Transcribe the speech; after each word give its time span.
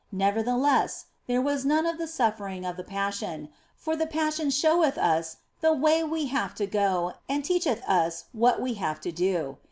Never 0.11 0.41
theless, 0.41 1.05
there 1.27 1.43
was 1.43 1.63
none 1.63 1.85
of 1.85 1.99
the 1.99 2.07
suffering 2.07 2.65
of 2.65 2.75
the 2.75 2.83
Passion, 2.83 3.49
for 3.75 3.95
the 3.95 4.07
Passion 4.07 4.49
showeth 4.49 4.97
us 4.97 5.37
the 5.59 5.73
way 5.75 6.03
we 6.03 6.25
have 6.25 6.55
to 6.55 6.65
go 6.65 7.13
and 7.29 7.45
teacheth 7.45 7.83
us 7.87 8.25
what 8.33 8.59
we 8.59 8.73
have 8.73 8.99
to 9.01 9.11
do. 9.11 9.59